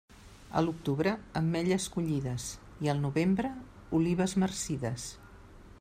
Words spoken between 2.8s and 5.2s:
i al novembre, olives marcides.